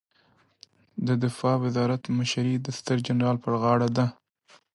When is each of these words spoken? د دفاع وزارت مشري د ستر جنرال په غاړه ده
د 1.07 1.09
دفاع 1.23 1.55
وزارت 1.65 2.01
مشري 2.17 2.55
د 2.59 2.67
ستر 2.77 2.97
جنرال 3.05 3.37
په 3.43 3.49
غاړه 3.61 3.89
ده 3.97 4.05